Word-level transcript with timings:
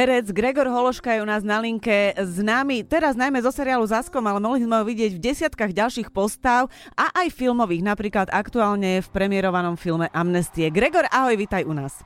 Herec 0.00 0.32
Gregor 0.32 0.64
Hološka 0.64 1.12
je 1.12 1.20
u 1.20 1.28
nás 1.28 1.44
na 1.44 1.60
linke 1.60 2.16
známy 2.16 2.88
teraz 2.88 3.20
najmä 3.20 3.36
zo 3.44 3.52
seriálu 3.52 3.84
Zaskom, 3.84 4.24
ale 4.24 4.40
mohli 4.40 4.64
sme 4.64 4.80
ho 4.80 4.84
vidieť 4.88 5.12
v 5.12 5.20
desiatkách 5.20 5.76
ďalších 5.76 6.08
postav 6.08 6.72
a 6.96 7.12
aj 7.20 7.28
filmových, 7.28 7.84
napríklad 7.84 8.32
aktuálne 8.32 9.04
v 9.04 9.08
premiérovanom 9.12 9.76
filme 9.76 10.08
Amnestie. 10.16 10.72
Gregor, 10.72 11.04
ahoj, 11.12 11.36
vitaj 11.36 11.68
u 11.68 11.76
nás. 11.76 12.00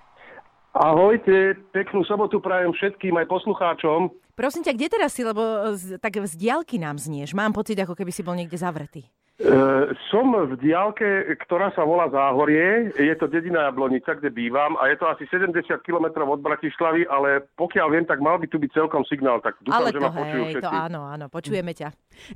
Ahojte, 0.75 1.55
peknú 1.71 2.03
sobotu 2.03 2.43
prajem 2.43 2.75
všetkým 2.75 3.15
aj 3.15 3.31
poslucháčom. 3.31 4.11
Prosím 4.35 4.67
ťa, 4.67 4.75
kde 4.75 4.87
teraz 4.91 5.15
si, 5.15 5.23
lebo 5.23 5.79
z, 5.79 5.95
tak 6.03 6.19
z 6.19 6.35
diálky 6.35 6.83
nám 6.83 6.99
znieš. 6.99 7.31
Mám 7.31 7.55
pocit, 7.55 7.79
ako 7.79 7.95
keby 7.95 8.11
si 8.11 8.27
bol 8.27 8.35
niekde 8.35 8.59
zavretý. 8.59 9.07
Uh, 9.35 9.91
som 10.15 10.31
v 10.31 10.55
diálke, 10.63 11.27
ktorá 11.43 11.75
sa 11.75 11.83
volá 11.83 12.07
Záhorie. 12.07 12.95
Je 12.95 13.11
to 13.19 13.27
dedina 13.27 13.67
Jablonica, 13.67 14.15
kde 14.15 14.31
bývam 14.31 14.79
a 14.79 14.87
je 14.87 14.95
to 14.95 15.11
asi 15.11 15.27
70 15.27 15.59
km 15.83 16.23
od 16.23 16.39
Bratislavy, 16.39 17.03
ale 17.11 17.43
pokiaľ 17.59 17.87
viem, 17.91 18.07
tak 18.07 18.23
mal 18.23 18.39
by 18.39 18.47
tu 18.47 18.63
byť 18.63 18.71
celkom 18.71 19.03
signál. 19.11 19.43
Tak 19.43 19.59
dúfam, 19.59 19.83
ale 19.83 19.91
že 19.91 19.99
to 19.99 20.07
ma 20.07 20.15
počujú 20.15 20.43
hej, 20.47 20.53
všetci. 20.55 20.71
to 20.71 20.71
áno, 20.71 21.01
áno, 21.11 21.27
počujeme 21.27 21.75
ťa. 21.75 21.89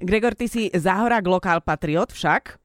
Gregor, 0.02 0.34
ty 0.34 0.50
si 0.50 0.74
Záhorák 0.74 1.22
lokál 1.22 1.62
patriot 1.62 2.10
však? 2.10 2.58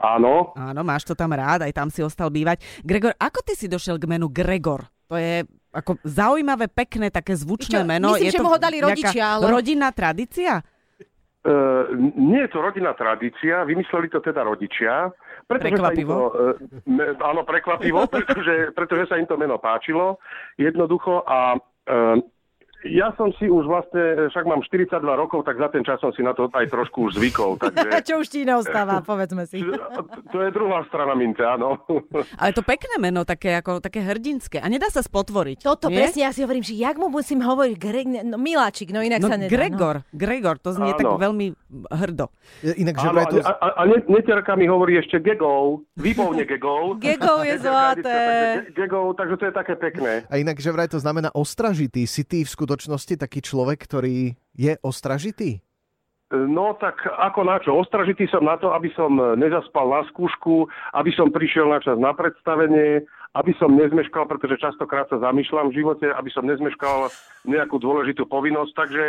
Áno. 0.00 0.56
Áno, 0.56 0.80
máš 0.80 1.04
to 1.04 1.12
tam 1.12 1.36
rád, 1.36 1.68
aj 1.68 1.72
tam 1.76 1.92
si 1.92 2.00
ostal 2.00 2.32
bývať. 2.32 2.64
Gregor, 2.80 3.12
ako 3.20 3.44
ty 3.44 3.52
si 3.52 3.68
došiel 3.68 4.00
k 4.00 4.08
menu 4.08 4.32
Gregor? 4.32 4.88
To 5.12 5.20
je 5.20 5.44
ako 5.74 6.00
zaujímavé, 6.06 6.70
pekné, 6.70 7.10
také 7.12 7.36
zvučné 7.36 7.82
Čo, 7.82 7.86
meno. 7.86 8.16
myslím, 8.16 8.26
je 8.26 8.32
že 8.32 8.38
to 8.40 8.46
mu 8.46 8.52
ho 8.54 8.60
dali 8.62 8.78
rodičia, 8.80 9.24
ale- 9.36 9.50
Rodinná 9.50 9.92
tradícia? 9.92 10.62
Uh, 11.44 11.84
nie 12.16 12.40
je 12.40 12.56
to 12.56 12.64
rodinná 12.64 12.96
tradícia, 12.96 13.68
vymysleli 13.68 14.08
to 14.08 14.24
teda 14.24 14.40
rodičia. 14.40 15.12
Pretože 15.44 15.76
Prekvapivo. 15.76 16.14
to, 16.16 16.38
me, 16.88 17.04
áno, 17.20 17.44
prekvapivo, 17.44 18.08
pretože, 18.14 18.72
pretože 18.72 19.12
sa 19.12 19.20
im 19.20 19.28
to 19.28 19.36
meno 19.36 19.60
páčilo 19.60 20.16
jednoducho 20.56 21.20
a 21.28 21.60
uh, 21.60 22.16
ja 22.84 23.08
som 23.16 23.32
si 23.40 23.48
už 23.48 23.64
vlastne, 23.64 24.28
však 24.28 24.44
mám 24.44 24.60
42 24.60 24.92
rokov, 25.00 25.42
tak 25.42 25.56
za 25.56 25.72
ten 25.72 25.80
čas 25.80 25.96
som 25.98 26.12
si 26.12 26.20
na 26.20 26.36
to 26.36 26.52
aj 26.52 26.68
trošku 26.68 27.08
už 27.08 27.16
zvykol. 27.16 27.56
Takže 27.60 28.04
Čo 28.04 28.14
už 28.20 28.28
ti 28.28 28.44
neostáva, 28.44 29.00
povedzme 29.00 29.48
si. 29.48 29.64
to 30.28 30.38
je 30.38 30.50
druhá 30.52 30.84
strana 30.86 31.16
mince, 31.16 31.40
áno. 31.40 31.80
Ale 32.40 32.52
to 32.52 32.60
pekné 32.60 33.00
meno, 33.00 33.24
také, 33.24 33.56
ako, 33.56 33.80
také 33.80 34.04
hrdinské. 34.04 34.60
A 34.60 34.68
nedá 34.68 34.92
sa 34.92 35.00
spotvoriť. 35.00 35.64
Toto 35.64 35.88
nie? 35.88 35.96
presne, 35.96 36.28
ja 36.28 36.30
si 36.30 36.44
hovorím, 36.44 36.60
že 36.60 36.76
jak 36.76 37.00
mu 37.00 37.08
musím 37.08 37.40
hovoriť, 37.40 37.76
Greg, 37.80 38.06
no, 38.22 38.36
Miláčik, 38.36 38.92
no 38.92 39.00
inak 39.00 39.24
No 39.24 39.32
sa 39.32 39.40
nedá. 39.40 39.48
Gregor, 39.48 39.96
Gregor, 40.12 40.60
to 40.60 40.76
znie 40.76 40.92
Áno. 40.92 41.00
tak 41.00 41.10
veľmi 41.18 41.46
hrdo. 41.88 42.28
Inak, 42.62 42.94
že 43.00 43.08
Áno, 43.08 43.20
to... 43.26 43.36
a, 43.40 43.52
a, 43.56 43.68
a 43.80 43.82
ne- 43.88 44.06
neterka 44.06 44.52
mi 44.54 44.68
hovorí 44.68 45.00
ešte 45.00 45.18
gegov, 45.18 45.88
výbovne 45.96 46.44
gegov. 46.44 46.96
Gegov 47.04 47.40
je 47.42 47.56
zlaté. 47.58 48.18
Gegov, 48.76 49.16
takže 49.16 49.34
to 49.40 49.44
je 49.48 49.54
také 49.54 49.74
pekné. 49.74 50.12
A 50.28 50.36
inak, 50.36 50.60
že 50.60 50.68
vraj 50.68 50.86
to 50.86 51.00
znamená 51.00 51.32
ostražitý. 51.32 52.04
Si 52.04 52.22
ty 52.22 52.44
v 52.44 52.50
skutočnosti 52.50 52.73
taký 52.76 53.40
človek, 53.44 53.78
ktorý 53.84 54.34
je 54.54 54.72
ostražitý? 54.82 55.62
No 56.34 56.74
tak 56.80 56.98
ako 57.06 57.46
na 57.46 57.62
čo? 57.62 57.78
Ostražitý 57.78 58.26
som 58.26 58.42
na 58.42 58.58
to, 58.58 58.74
aby 58.74 58.90
som 58.98 59.14
nezaspal 59.38 59.86
na 59.86 60.02
skúšku, 60.10 60.66
aby 60.96 61.14
som 61.14 61.30
prišiel 61.30 61.70
na 61.70 61.78
čas 61.78 61.94
na 62.00 62.10
predstavenie, 62.10 63.06
aby 63.38 63.52
som 63.58 63.74
nezmeškal, 63.74 64.26
pretože 64.26 64.58
častokrát 64.58 65.06
sa 65.10 65.22
zamýšľam 65.22 65.70
v 65.70 65.78
živote, 65.78 66.06
aby 66.10 66.30
som 66.34 66.46
nezmeškal 66.46 67.10
nejakú 67.46 67.78
dôležitú 67.78 68.26
povinnosť, 68.26 68.72
takže 68.74 69.04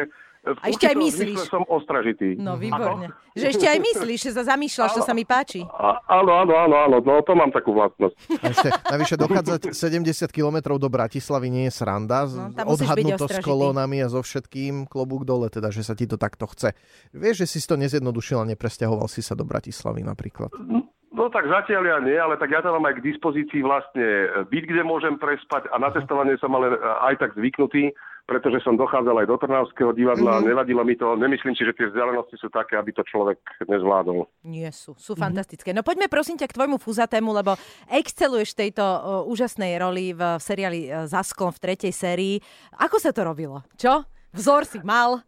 v 0.45 0.57
A 0.61 0.69
ešte 0.69 0.85
aj 0.85 0.95
myslíš. 1.01 1.49
som 1.49 1.65
ostražitý. 1.65 2.37
No 2.37 2.53
výborne. 2.53 3.09
Že 3.33 3.45
ešte 3.57 3.65
aj 3.65 3.79
myslíš, 3.81 4.19
že 4.29 4.31
sa 4.37 4.43
zamýšľaš, 4.53 4.91
to 4.93 5.01
sa 5.01 5.17
mi 5.17 5.25
páči. 5.25 5.65
A, 5.65 5.97
áno, 6.21 6.37
áno, 6.37 6.53
áno, 6.53 6.75
áno, 6.85 6.97
no 7.01 7.19
to 7.25 7.33
mám 7.33 7.49
takú 7.49 7.73
vlastnosť. 7.73 8.15
A 8.45 8.45
ešte, 8.53 8.69
navyše 8.93 9.15
dochádzať 9.17 9.61
70 9.73 10.29
km 10.29 10.77
do 10.77 10.87
Bratislavy 10.87 11.49
nie 11.49 11.65
je 11.67 11.73
sranda. 11.73 12.29
No, 12.29 12.53
Odhadnúť 12.69 13.17
to 13.17 13.27
s 13.27 13.41
kolónami 13.41 14.05
a 14.05 14.07
so 14.07 14.21
všetkým 14.21 14.85
klobúk 14.85 15.25
dole, 15.25 15.49
teda, 15.49 15.73
že 15.73 15.81
sa 15.81 15.97
ti 15.97 16.05
to 16.05 16.15
takto 16.21 16.45
chce. 16.45 16.77
Vieš, 17.11 17.43
že 17.43 17.57
si 17.57 17.57
to 17.65 17.75
nezjednodušil 17.75 18.37
a 18.37 18.45
nepresťahoval 18.53 19.09
si 19.09 19.25
sa 19.25 19.33
do 19.33 19.43
Bratislavy 19.43 20.05
napríklad. 20.05 20.53
No 21.15 21.31
tak 21.31 21.47
zatiaľ 21.47 21.83
ja 21.87 21.97
nie, 22.03 22.17
ale 22.19 22.35
tak 22.35 22.51
ja 22.51 22.59
tam 22.59 22.75
mám 22.75 22.91
aj 22.91 22.99
k 22.99 23.07
dispozícii 23.07 23.63
vlastne 23.63 24.03
byt, 24.51 24.67
kde 24.67 24.83
môžem 24.83 25.15
prespať 25.15 25.71
a 25.71 25.79
na 25.79 25.87
cestovanie 25.95 26.35
som 26.43 26.51
ale 26.51 26.75
aj 27.07 27.15
tak 27.23 27.31
zvyknutý, 27.39 27.95
pretože 28.25 28.65
som 28.65 28.73
dochádzal 28.73 29.21
aj 29.21 29.27
do 29.29 29.37
Trnavského 29.37 29.93
divadla, 29.93 30.41
mm-hmm. 30.41 30.49
nevadilo 30.49 30.81
mi 30.81 30.97
to, 30.97 31.13
nemyslím 31.13 31.53
si, 31.53 31.61
že 31.61 31.77
tie 31.77 31.93
vzdialenosti 31.93 32.35
sú 32.41 32.49
také, 32.49 32.73
aby 32.73 32.89
to 32.89 33.05
človek 33.05 33.37
nezvládol. 33.69 34.25
Nie 34.49 34.73
sú, 34.73 34.97
sú 34.97 35.13
fantastické. 35.13 35.77
No 35.77 35.85
poďme 35.85 36.09
prosím 36.09 36.41
ťa 36.41 36.49
k 36.49 36.57
tvojmu 36.57 36.81
fúzatému, 36.81 37.29
lebo 37.29 37.53
exceluješ 37.85 38.57
v 38.57 38.59
tejto 38.67 38.81
o, 38.81 38.97
úžasnej 39.29 39.77
roli 39.77 40.17
v 40.17 40.41
seriáli 40.41 40.89
e, 40.89 41.05
Zasklon 41.05 41.53
v 41.53 41.61
tretej 41.69 41.93
sérii. 41.93 42.35
Ako 42.81 42.97
sa 42.97 43.13
to 43.13 43.21
robilo? 43.21 43.61
Čo? 43.77 44.01
Vzor 44.33 44.65
si 44.65 44.81
mal? 44.81 45.21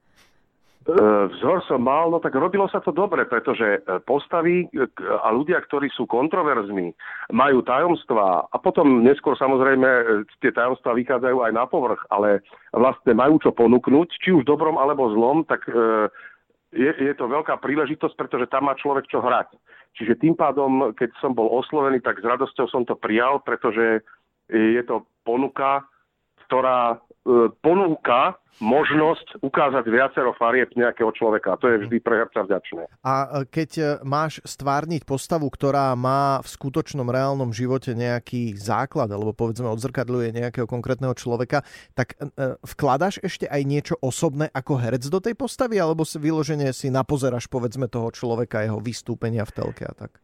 E, 0.87 0.95
Vzor 1.35 1.59
som 1.67 1.83
mal, 1.83 2.07
no 2.07 2.23
tak 2.23 2.31
robilo 2.31 2.63
sa 2.71 2.79
to 2.79 2.95
dobre, 2.95 3.27
pretože 3.27 3.83
e, 3.83 3.99
postavy 4.07 4.71
e, 4.71 4.87
a 5.19 5.35
ľudia, 5.35 5.59
ktorí 5.67 5.91
sú 5.91 6.07
kontroverzní, 6.07 6.95
majú 7.35 7.59
tajomstvá 7.59 8.47
a 8.47 8.55
potom 8.55 9.03
neskôr 9.03 9.35
samozrejme 9.35 10.23
tie 10.39 10.55
tajomstvá 10.55 10.95
vychádzajú 10.95 11.43
aj 11.43 11.51
na 11.51 11.67
povrch, 11.67 11.99
ale 12.07 12.39
vlastne 12.71 13.11
majú 13.19 13.35
čo 13.43 13.51
ponúknuť, 13.51 14.15
či 14.23 14.31
už 14.31 14.47
dobrom 14.47 14.79
alebo 14.79 15.11
zlom, 15.11 15.43
tak 15.43 15.67
je, 16.71 16.91
je 16.95 17.13
to 17.19 17.25
veľká 17.27 17.59
príležitosť, 17.59 18.15
pretože 18.15 18.47
tam 18.47 18.71
má 18.71 18.73
človek 18.79 19.11
čo 19.11 19.19
hrať. 19.19 19.59
Čiže 19.99 20.23
tým 20.23 20.39
pádom, 20.39 20.95
keď 20.95 21.11
som 21.19 21.35
bol 21.35 21.51
oslovený, 21.51 21.99
tak 21.99 22.23
s 22.23 22.25
radosťou 22.27 22.71
som 22.71 22.87
to 22.87 22.95
prijal, 22.95 23.43
pretože 23.43 23.99
je 24.47 24.81
to 24.87 25.03
ponuka, 25.27 25.83
ktorá 26.47 27.03
ponúka 27.59 28.39
možnosť 28.57 29.41
ukázať 29.45 29.85
viacero 29.85 30.33
farieb 30.33 30.73
nejakého 30.73 31.13
človeka. 31.13 31.57
To 31.61 31.69
je 31.69 31.85
vždy 31.85 31.97
pre 32.01 32.25
herca 32.25 32.41
vďačné. 32.41 32.89
A 33.05 33.13
e, 33.13 33.27
keď 33.45 33.69
e, 33.77 33.83
máš 34.01 34.41
stvárniť 34.43 35.05
postavu, 35.05 35.45
ktorá 35.49 35.93
má 35.93 36.41
v 36.41 36.47
skutočnom 36.49 37.05
reálnom 37.05 37.53
živote 37.53 37.93
nejaký 37.93 38.57
základ, 38.57 39.13
alebo 39.13 39.33
povedzme 39.33 39.69
odzrkadľuje 39.69 40.33
nejakého 40.33 40.65
konkrétneho 40.65 41.13
človeka, 41.13 41.61
tak 41.93 42.17
e, 42.17 42.57
vkladaš 42.65 43.21
ešte 43.21 43.45
aj 43.45 43.61
niečo 43.61 43.95
osobné 44.01 44.49
ako 44.49 44.81
herec 44.81 45.05
do 45.05 45.21
tej 45.21 45.37
postavy, 45.37 45.77
alebo 45.77 46.01
si 46.01 46.17
vyloženie 46.17 46.73
si 46.73 46.89
napozeraš 46.89 47.45
povedzme 47.45 47.85
toho 47.85 48.09
človeka, 48.09 48.65
jeho 48.65 48.81
vystúpenia 48.81 49.45
v 49.45 49.53
telke 49.53 49.85
a 49.85 49.93
tak? 49.93 50.17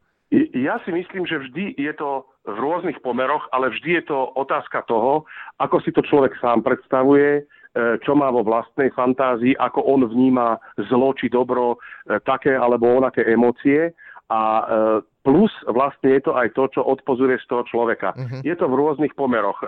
Ja 0.53 0.81
si 0.81 0.89
myslím, 0.89 1.29
že 1.29 1.41
vždy 1.41 1.77
je 1.77 1.93
to 1.93 2.25
v 2.43 2.57
rôznych 2.57 2.99
pomeroch, 3.05 3.45
ale 3.53 3.69
vždy 3.69 4.01
je 4.01 4.03
to 4.09 4.33
otázka 4.33 4.81
toho, 4.89 5.23
ako 5.61 5.77
si 5.85 5.93
to 5.93 6.01
človek 6.01 6.33
sám 6.41 6.65
predstavuje, 6.65 7.39
e, 7.39 7.41
čo 8.01 8.17
má 8.17 8.33
vo 8.33 8.41
vlastnej 8.41 8.89
fantázii, 8.97 9.55
ako 9.61 9.85
on 9.85 10.01
vníma 10.09 10.57
zlo 10.89 11.13
či 11.13 11.29
dobro, 11.29 11.77
e, 12.09 12.17
také 12.25 12.57
alebo 12.57 12.97
onaké 12.97 13.23
emócie. 13.29 13.93
A 14.33 14.41
e, 14.41 14.63
plus 15.21 15.53
vlastne 15.69 16.17
je 16.17 16.21
to 16.25 16.33
aj 16.33 16.49
to, 16.57 16.65
čo 16.73 16.81
odpozuje 16.81 17.37
z 17.37 17.45
toho 17.47 17.63
človeka. 17.69 18.17
Mhm. 18.17 18.41
Je 18.41 18.55
to 18.57 18.65
v 18.67 18.77
rôznych 18.77 19.13
pomeroch. 19.13 19.61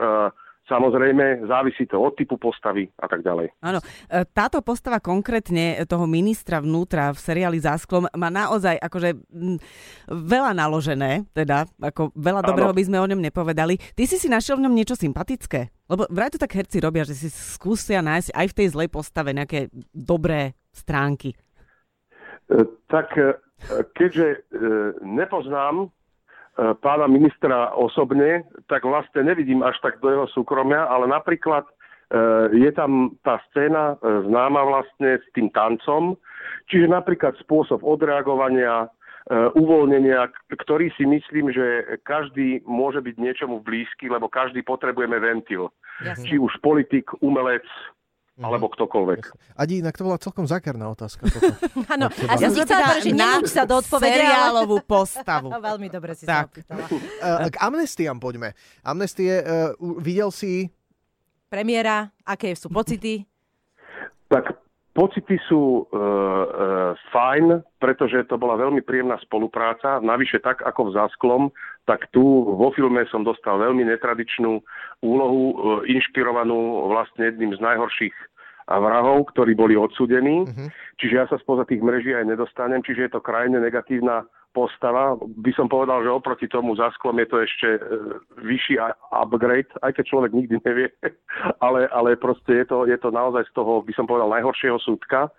Samozrejme, 0.65 1.45
závisí 1.45 1.85
to 1.85 2.01
od 2.01 2.17
typu 2.17 2.41
postavy 2.41 2.89
a 2.97 3.05
tak 3.05 3.21
ďalej. 3.21 3.53
Áno, 3.61 3.77
e, 4.09 4.25
táto 4.25 4.65
postava 4.65 4.97
konkrétne 4.97 5.77
toho 5.85 6.09
ministra 6.09 6.57
vnútra 6.57 7.13
v 7.13 7.21
seriáli 7.21 7.61
Zásklom 7.61 8.09
má 8.09 8.29
naozaj 8.33 8.81
akože 8.81 9.13
m, 9.29 9.61
veľa 10.09 10.57
naložené, 10.57 11.29
teda 11.37 11.69
ako 11.77 12.09
veľa 12.17 12.41
Áno. 12.41 12.49
dobrého 12.49 12.73
by 12.73 12.81
sme 12.81 12.97
o 12.97 13.05
ňom 13.05 13.21
nepovedali. 13.21 13.77
Ty 13.93 14.09
si 14.09 14.17
si 14.17 14.25
našiel 14.25 14.57
v 14.57 14.65
ňom 14.65 14.73
niečo 14.73 14.97
sympatické? 14.97 15.69
Lebo 15.85 16.09
vraj 16.09 16.33
to 16.33 16.41
tak 16.41 16.57
herci 16.57 16.81
robia, 16.81 17.05
že 17.05 17.13
si 17.13 17.29
skúsia 17.29 18.01
nájsť 18.01 18.33
aj 18.33 18.45
v 18.49 18.57
tej 18.57 18.67
zlej 18.73 18.89
postave 18.89 19.37
nejaké 19.37 19.69
dobré 19.93 20.57
stránky. 20.73 21.37
E, 22.49 22.65
Tak 22.89 23.13
e, 23.21 23.37
keďže 23.93 24.49
nepoznám 25.05 25.93
pána 26.55 27.07
ministra 27.11 27.75
osobne, 27.75 28.47
tak 28.71 28.87
vlastne 28.87 29.27
nevidím 29.27 29.59
až 29.59 29.75
tak 29.83 29.99
do 29.99 30.07
jeho 30.07 30.27
súkromia, 30.31 30.87
ale 30.87 31.07
napríklad 31.11 31.67
e, 31.67 31.73
je 32.55 32.71
tam 32.71 33.11
tá 33.27 33.43
scéna 33.51 33.99
e, 33.99 34.23
známa 34.27 34.63
vlastne 34.63 35.19
s 35.19 35.27
tým 35.35 35.51
tancom, 35.51 36.15
čiže 36.71 36.87
napríklad 36.87 37.35
spôsob 37.43 37.83
odreagovania, 37.83 38.87
e, 38.87 38.87
uvoľnenia, 39.59 40.31
ktorý 40.63 40.95
si 40.95 41.03
myslím, 41.03 41.51
že 41.51 41.99
každý 42.07 42.63
môže 42.63 43.03
byť 43.03 43.15
niečomu 43.19 43.59
blízky, 43.59 44.07
lebo 44.07 44.31
každý 44.31 44.63
potrebujeme 44.63 45.19
ventil. 45.19 45.75
Jasne. 46.07 46.23
Či 46.23 46.35
už 46.39 46.55
politik, 46.63 47.11
umelec, 47.19 47.67
alebo 48.35 48.67
ktokoľvek. 48.67 49.21
Adi, 49.55 49.79
inak 49.79 49.95
to 49.95 50.03
bola 50.03 50.19
celkom 50.19 50.43
zákerná 50.43 50.91
otázka. 50.91 51.23
Áno, 51.93 52.07
a 52.07 52.35
teba. 52.35 52.35
som 52.35 52.51
si 52.51 52.59
chcela 52.61 52.99
že 52.99 53.09
nenúť 53.09 53.47
sa 53.47 53.63
do 53.63 53.79
odpovede, 53.79 54.11
seriálovú 54.11 54.83
postavu. 54.91 55.47
Veľmi 55.49 55.87
dobre 55.87 56.11
si 56.13 56.27
Tak. 56.27 56.51
sa 56.51 56.75
opýtala. 56.75 56.85
E, 57.47 57.49
K 57.49 57.57
amnestiám 57.57 58.19
poďme. 58.19 58.51
Amnestie, 58.81 59.39
e, 59.39 59.43
u- 59.77 59.97
videl 59.97 60.29
si 60.29 60.67
Premiéra, 61.47 62.11
aké 62.21 62.51
sú 62.51 62.67
pocity? 62.67 63.23
Tak 64.27 64.51
pocity 64.91 65.39
sú 65.47 65.85
e, 65.85 65.95
e, 65.95 66.01
fajn, 67.09 67.45
pretože 67.77 68.25
to 68.25 68.35
bola 68.35 68.57
veľmi 68.57 68.81
príjemná 68.81 69.15
spolupráca. 69.21 70.01
Navyše 70.01 70.39
tak 70.39 70.59
ako 70.59 70.91
v 70.91 70.93
Zasklom, 70.93 71.43
tak 71.85 72.09
tu 72.09 72.21
vo 72.43 72.73
filme 72.73 73.05
som 73.13 73.21
dostal 73.21 73.61
veľmi 73.61 73.85
netradičnú 73.85 74.61
úlohu, 75.05 75.43
e, 75.53 75.55
inšpirovanú 75.93 76.89
vlastne 76.89 77.29
jedným 77.29 77.53
z 77.53 77.61
najhorších 77.61 78.15
vrahov, 78.65 79.29
ktorí 79.33 79.53
boli 79.53 79.77
odsudení. 79.77 80.49
Uh-huh. 80.49 80.67
Čiže 80.97 81.13
ja 81.13 81.25
sa 81.29 81.37
spoza 81.37 81.69
tých 81.69 81.85
mreží 81.85 82.17
aj 82.17 82.25
nedostanem, 82.25 82.81
čiže 82.81 83.07
je 83.07 83.11
to 83.13 83.21
krajne 83.21 83.61
negatívna 83.61 84.25
postava. 84.57 85.13
By 85.21 85.51
som 85.53 85.69
povedal, 85.69 86.01
že 86.01 86.09
oproti 86.09 86.49
tomu 86.49 86.73
za 86.73 86.89
sklom 86.97 87.21
je 87.21 87.27
to 87.29 87.37
ešte 87.45 87.67
e, 87.77 87.79
vyšší 88.41 88.81
upgrade, 89.13 89.69
aj 89.85 89.91
keď 89.93 90.03
človek 90.09 90.31
nikdy 90.33 90.57
nevie, 90.65 90.89
ale, 91.65 91.85
ale 91.93 92.17
proste 92.17 92.65
je 92.65 92.65
to, 92.65 92.89
je 92.89 92.97
to 92.97 93.13
naozaj 93.13 93.45
z 93.45 93.53
toho, 93.53 93.85
by 93.85 93.93
som 93.93 94.09
povedal, 94.09 94.33
najhoršieho 94.33 94.81
súdka. 94.81 95.29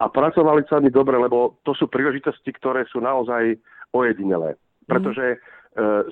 A 0.00 0.08
pracovali 0.08 0.64
sa 0.66 0.80
mi 0.80 0.88
dobre, 0.88 1.14
lebo 1.20 1.60
to 1.62 1.76
sú 1.76 1.86
príležitosti, 1.86 2.50
ktoré 2.56 2.88
sú 2.88 2.98
naozaj 3.04 3.60
ojedinelé. 3.92 4.56
Pretože 4.88 5.36
mm 5.36 5.60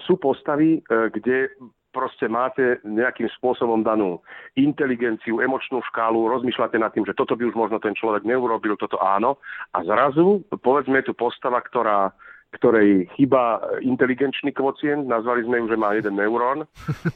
sú 0.08 0.16
postavy, 0.16 0.80
e, 0.80 1.10
kde 1.12 1.52
proste 1.90 2.30
máte 2.30 2.78
nejakým 2.86 3.26
spôsobom 3.38 3.82
danú 3.82 4.22
inteligenciu, 4.54 5.42
emočnú 5.42 5.82
škálu, 5.90 6.30
rozmýšľate 6.30 6.78
nad 6.78 6.94
tým, 6.94 7.02
že 7.02 7.18
toto 7.18 7.34
by 7.34 7.50
už 7.50 7.58
možno 7.58 7.82
ten 7.82 7.92
človek 7.98 8.22
neurobil, 8.22 8.78
toto 8.78 8.96
áno. 9.02 9.42
A 9.74 9.82
zrazu, 9.82 10.46
povedzme, 10.62 11.02
je 11.02 11.10
tu 11.10 11.14
postava, 11.18 11.58
ktorá 11.60 12.14
ktorej 12.50 13.06
chýba 13.14 13.62
inteligenčný 13.78 14.50
kvocient, 14.50 15.06
nazvali 15.06 15.46
sme 15.46 15.62
ju, 15.62 15.66
že 15.70 15.76
má 15.78 15.94
jeden 15.94 16.18
neurón 16.18 16.66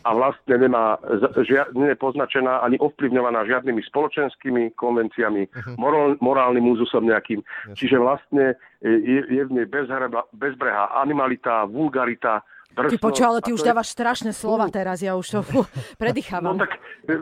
a 0.06 0.10
vlastne 0.14 0.54
nemá, 0.54 0.94
žia, 1.42 1.66
nie 1.74 1.90
je 1.90 1.98
poznačená 1.98 2.62
ani 2.62 2.78
ovplyvňovaná 2.78 3.42
žiadnymi 3.50 3.82
spoločenskými 3.90 4.78
konvenciami, 4.78 5.50
mhm. 5.50 5.72
morál, 5.74 6.14
morálnym 6.22 6.64
úzusom 6.70 7.10
nejakým. 7.10 7.42
Čiže 7.74 7.98
vlastne 7.98 8.54
je, 8.84 9.20
je 9.26 9.42
v 9.42 9.52
nej 9.52 9.66
bezbrehá 9.66 10.94
animalita, 11.02 11.66
vulgarita, 11.66 12.46
Drsnosť, 12.74 12.90
ty 12.90 12.98
počuj, 12.98 13.24
ale 13.30 13.38
ty 13.38 13.50
už 13.54 13.62
dávaš 13.62 13.94
strašné 13.94 14.34
slova 14.34 14.66
teraz, 14.66 14.98
ja 14.98 15.14
už 15.14 15.26
to 15.30 15.40
fú, 15.46 15.62
predýchávam. 16.02 16.58
No 16.58 16.66
tak, 16.66 16.74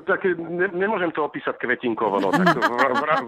tak 0.08 0.24
ne, 0.24 0.72
nemôžem 0.72 1.12
to 1.12 1.28
opísať 1.28 1.60
kvetinkovo, 1.60 2.24
no, 2.24 2.32
tak 2.32 2.56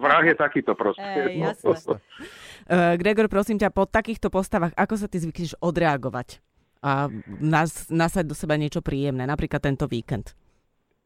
vrah, 0.00 0.24
je 0.24 0.32
takýto 0.32 0.72
proste. 0.72 1.04
Ej, 1.04 1.44
no. 1.44 1.52
Uh, 2.64 2.96
Gregor, 2.96 3.28
prosím 3.28 3.60
ťa, 3.60 3.68
po 3.72 3.84
takýchto 3.84 4.32
postavách, 4.32 4.72
ako 4.76 4.94
sa 4.96 5.06
ty 5.06 5.20
zvykneš 5.20 5.60
odreagovať 5.60 6.40
a 6.84 7.08
nas, 7.40 7.88
nasať 7.88 8.24
do 8.28 8.36
seba 8.36 8.60
niečo 8.60 8.84
príjemné, 8.84 9.24
napríklad 9.24 9.64
tento 9.64 9.88
víkend? 9.88 10.36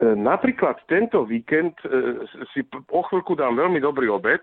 E, 0.02 0.10
napríklad 0.18 0.82
tento 0.90 1.22
víkend 1.22 1.78
e, 1.86 2.26
si 2.50 2.66
o 2.90 3.02
chvíľku 3.06 3.38
dám 3.38 3.54
veľmi 3.54 3.78
dobrý 3.78 4.10
obed, 4.10 4.42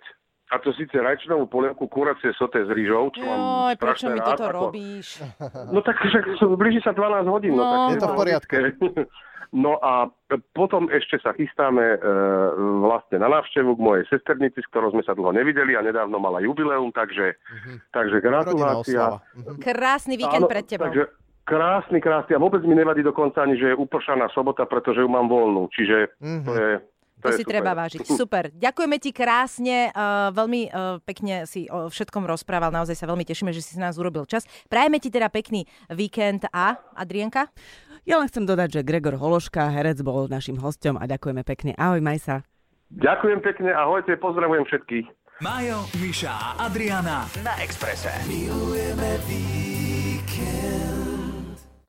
a 0.54 0.62
to 0.62 0.70
síce 0.78 0.94
rajčnovú 0.94 1.50
polievku 1.50 1.90
kuracie 1.90 2.30
soté 2.38 2.62
s 2.62 2.70
rýžou, 2.70 3.10
čo 3.18 3.26
mám 3.26 3.74
Joj, 3.74 3.76
prečo 3.82 4.06
mi 4.14 4.22
rád, 4.22 4.38
toto 4.38 4.46
ako... 4.46 4.56
robíš? 4.70 5.08
No 5.74 5.82
tak 5.82 5.98
však 5.98 6.38
blíži 6.62 6.86
sa 6.86 6.94
12 6.94 7.26
hodín. 7.26 7.58
No, 7.58 7.66
no 7.66 7.74
tak 7.74 7.98
je 7.98 7.98
to 7.98 8.08
v 8.08 8.16
poriadku. 8.16 8.54
No 9.54 9.78
a 9.84 10.10
potom 10.56 10.90
ešte 10.90 11.22
sa 11.22 11.36
chystáme 11.36 11.84
e, 11.84 11.98
vlastne 12.82 13.22
na 13.22 13.30
návštevu 13.30 13.78
k 13.78 13.86
mojej 13.86 14.06
sesternici, 14.10 14.64
s 14.64 14.68
ktorou 14.74 14.94
sme 14.96 15.04
sa 15.06 15.14
dlho 15.14 15.36
nevideli 15.36 15.78
a 15.78 15.86
nedávno 15.86 16.18
mala 16.18 16.42
jubileum, 16.42 16.90
takže, 16.90 17.36
uh-huh. 17.36 17.76
takže 17.94 18.18
gratulácia. 18.24 19.22
Uh-huh. 19.22 19.58
Krásny 19.62 20.18
víkend 20.18 20.48
Áno, 20.48 20.52
pred 20.52 20.66
tebou. 20.66 20.90
Takže, 20.90 21.04
krásny, 21.46 22.00
krásny 22.02 22.34
a 22.34 22.42
vôbec 22.42 22.66
mi 22.66 22.74
nevadí 22.74 23.06
dokonca 23.06 23.46
ani, 23.46 23.60
že 23.60 23.74
je 23.74 23.80
upršaná 23.80 24.32
sobota, 24.34 24.66
pretože 24.66 25.06
ju 25.06 25.10
mám 25.10 25.30
voľnú. 25.30 25.70
Čiže 25.76 25.98
uh-huh. 26.18 26.44
to 26.46 26.52
je 26.56 26.70
to, 27.26 27.34
to 27.34 27.40
si 27.42 27.44
super. 27.44 27.54
treba 27.58 27.72
vážiť. 27.74 28.00
Super. 28.06 28.44
Ďakujeme 28.54 28.98
ti 29.02 29.10
krásne, 29.10 29.90
uh, 29.92 30.30
veľmi 30.30 30.62
uh, 30.70 31.02
pekne 31.02 31.50
si 31.50 31.66
o 31.74 31.90
všetkom 31.90 32.24
rozprával, 32.30 32.70
naozaj 32.70 32.94
sa 32.94 33.10
veľmi 33.10 33.26
tešíme, 33.26 33.50
že 33.50 33.66
si 33.66 33.76
si 33.76 33.80
nás 33.82 33.98
urobil 33.98 34.30
čas. 34.30 34.46
Prajeme 34.70 35.02
ti 35.02 35.10
teda 35.10 35.34
pekný 35.34 35.66
víkend 35.90 36.46
a 36.54 36.78
Adrienka? 36.94 37.50
Ja 38.06 38.22
len 38.22 38.30
chcem 38.30 38.46
dodať, 38.46 38.80
že 38.80 38.86
Gregor 38.86 39.18
Hološka, 39.18 39.74
herec, 39.74 39.98
bol 40.06 40.30
našim 40.30 40.62
hostom 40.62 41.02
a 41.02 41.10
ďakujeme 41.10 41.42
pekne. 41.42 41.74
Ahoj, 41.74 42.06
maj 42.06 42.22
sa. 42.22 42.36
Ďakujem 42.94 43.42
pekne, 43.42 43.74
ahojte, 43.74 44.14
pozdravujem 44.22 44.70
všetkých. 44.70 45.06
Majo, 45.42 45.90
Miša 46.00 46.32
a 46.32 46.50
Adriana 46.70 47.28
na 47.44 47.60
Exprese. 47.60 48.14
Milujeme 48.30 49.20
víkend. 49.26 49.65